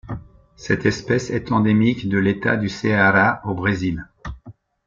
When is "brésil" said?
3.53-4.09